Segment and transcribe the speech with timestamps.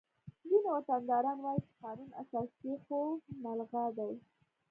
[0.47, 2.99] ځینې وطنداران وایي چې قانون اساسي خو
[3.43, 4.13] ملغا دی